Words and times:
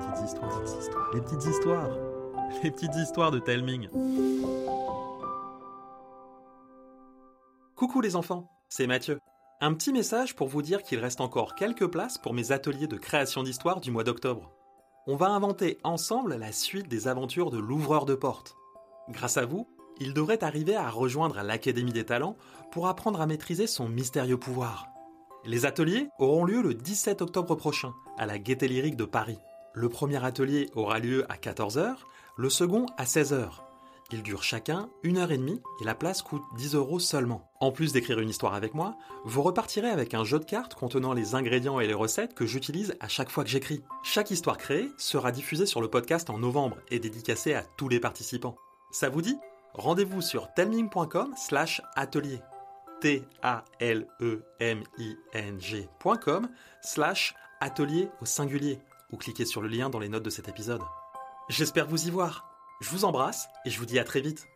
les 0.00 0.06
petites 0.06 0.26
histoires, 0.26 0.60
les 1.14 1.20
petites 2.70 2.92
histoires, 2.96 3.30
de 3.30 3.38
Telming. 3.38 3.88
Coucou 7.74 8.00
les 8.00 8.16
enfants, 8.16 8.48
c'est 8.68 8.86
Mathieu. 8.86 9.18
Un 9.60 9.74
petit 9.74 9.92
message 9.92 10.36
pour 10.36 10.48
vous 10.48 10.62
dire 10.62 10.82
qu'il 10.82 10.98
reste 10.98 11.20
encore 11.20 11.54
quelques 11.54 11.86
places 11.86 12.18
pour 12.18 12.32
mes 12.34 12.52
ateliers 12.52 12.86
de 12.86 12.96
création 12.96 13.42
d'histoire 13.42 13.80
du 13.80 13.90
mois 13.90 14.04
d'octobre. 14.04 14.50
On 15.06 15.16
va 15.16 15.28
inventer 15.28 15.78
ensemble 15.82 16.34
la 16.36 16.52
suite 16.52 16.88
des 16.88 17.08
aventures 17.08 17.50
de 17.50 17.58
l'ouvreur 17.58 18.06
de 18.06 18.14
portes. 18.14 18.56
Grâce 19.10 19.36
à 19.36 19.46
vous, 19.46 19.66
il 19.98 20.14
devrait 20.14 20.44
arriver 20.44 20.76
à 20.76 20.88
rejoindre 20.88 21.42
l'Académie 21.42 21.92
des 21.92 22.06
Talents 22.06 22.36
pour 22.72 22.86
apprendre 22.88 23.20
à 23.20 23.26
maîtriser 23.26 23.66
son 23.66 23.88
mystérieux 23.88 24.38
pouvoir. 24.38 24.86
Les 25.44 25.66
ateliers 25.66 26.08
auront 26.18 26.44
lieu 26.44 26.62
le 26.62 26.74
17 26.74 27.22
octobre 27.22 27.54
prochain 27.54 27.92
à 28.18 28.26
la 28.26 28.38
Gaîté 28.38 28.68
Lyrique 28.68 28.96
de 28.96 29.04
Paris. 29.06 29.38
Le 29.72 29.88
premier 29.88 30.22
atelier 30.24 30.68
aura 30.74 30.98
lieu 30.98 31.24
à 31.28 31.36
14h, 31.36 31.94
le 32.36 32.50
second 32.50 32.86
à 32.96 33.04
16h. 33.04 33.48
Ils 34.12 34.24
durent 34.24 34.42
chacun 34.42 34.88
une 35.04 35.18
heure 35.18 35.30
et 35.30 35.38
demie 35.38 35.62
et 35.80 35.84
la 35.84 35.94
place 35.94 36.22
coûte 36.22 36.42
10 36.56 36.74
euros 36.74 36.98
seulement. 36.98 37.48
En 37.60 37.70
plus 37.70 37.92
d'écrire 37.92 38.18
une 38.18 38.28
histoire 38.30 38.54
avec 38.54 38.74
moi, 38.74 38.96
vous 39.24 39.40
repartirez 39.42 39.88
avec 39.88 40.12
un 40.14 40.24
jeu 40.24 40.40
de 40.40 40.44
cartes 40.44 40.74
contenant 40.74 41.12
les 41.12 41.36
ingrédients 41.36 41.78
et 41.78 41.86
les 41.86 41.94
recettes 41.94 42.34
que 42.34 42.44
j'utilise 42.46 42.96
à 42.98 43.06
chaque 43.06 43.30
fois 43.30 43.44
que 43.44 43.50
j'écris. 43.50 43.84
Chaque 44.02 44.32
histoire 44.32 44.56
créée 44.58 44.90
sera 44.98 45.30
diffusée 45.30 45.66
sur 45.66 45.80
le 45.80 45.86
podcast 45.88 46.30
en 46.30 46.38
novembre 46.38 46.76
et 46.90 46.98
dédicacée 46.98 47.54
à 47.54 47.62
tous 47.76 47.88
les 47.88 48.00
participants. 48.00 48.56
Ça 48.90 49.08
vous 49.08 49.22
dit 49.22 49.38
Rendez-vous 49.74 50.20
sur 50.20 50.52
telming.com 50.54 51.32
slash 51.36 51.80
atelier. 51.94 52.40
T-A-L-E-M-I-N-G.com 53.00 53.20
slash 56.82 57.34
atelier 57.60 58.08
au 58.20 58.24
singulier 58.26 58.80
ou 59.12 59.16
cliquez 59.16 59.44
sur 59.44 59.60
le 59.60 59.68
lien 59.68 59.90
dans 59.90 59.98
les 59.98 60.08
notes 60.08 60.22
de 60.22 60.30
cet 60.30 60.48
épisode. 60.48 60.82
J'espère 61.48 61.86
vous 61.86 62.06
y 62.06 62.10
voir. 62.10 62.44
Je 62.80 62.90
vous 62.90 63.04
embrasse 63.04 63.48
et 63.64 63.70
je 63.70 63.78
vous 63.78 63.86
dis 63.86 63.98
à 63.98 64.04
très 64.04 64.20
vite. 64.20 64.46